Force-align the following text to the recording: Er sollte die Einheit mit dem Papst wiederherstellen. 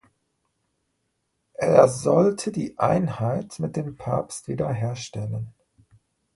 Er 1.53 1.87
sollte 1.87 2.51
die 2.51 2.79
Einheit 2.79 3.59
mit 3.59 3.75
dem 3.75 3.97
Papst 3.97 4.47
wiederherstellen. 4.47 5.53